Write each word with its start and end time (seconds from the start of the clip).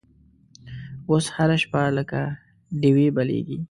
اوس 1.09 1.25
هره 1.35 1.57
شپه 1.63 1.81
لکه 1.97 2.21
ډیوې 2.81 3.07
بلیږې 3.15 3.57